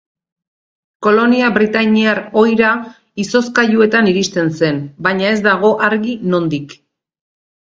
Kolonia 1.07 1.49
britainiar 1.57 2.21
ohira 2.43 2.71
izozkailuetan 3.25 4.09
iristen 4.13 4.49
zen, 4.63 4.83
baina 5.09 5.29
ez 5.35 5.39
dago 5.51 5.71
argi 5.91 6.17
nondik. 6.33 6.75